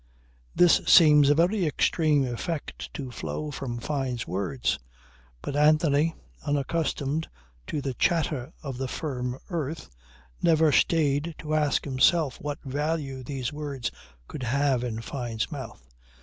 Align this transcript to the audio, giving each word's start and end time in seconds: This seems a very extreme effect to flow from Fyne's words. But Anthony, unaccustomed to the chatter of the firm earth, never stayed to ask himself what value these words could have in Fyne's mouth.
This 0.55 0.81
seems 0.87 1.29
a 1.29 1.35
very 1.35 1.67
extreme 1.67 2.23
effect 2.25 2.91
to 2.95 3.11
flow 3.11 3.51
from 3.51 3.77
Fyne's 3.77 4.25
words. 4.27 4.79
But 5.43 5.55
Anthony, 5.55 6.15
unaccustomed 6.43 7.29
to 7.67 7.83
the 7.83 7.93
chatter 7.93 8.51
of 8.63 8.79
the 8.79 8.87
firm 8.87 9.37
earth, 9.51 9.91
never 10.41 10.71
stayed 10.71 11.35
to 11.37 11.53
ask 11.53 11.85
himself 11.85 12.41
what 12.41 12.57
value 12.63 13.23
these 13.23 13.53
words 13.53 13.91
could 14.27 14.41
have 14.41 14.83
in 14.83 15.01
Fyne's 15.01 15.51
mouth. 15.51 15.87